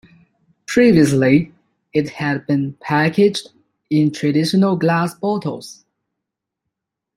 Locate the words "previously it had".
0.65-2.47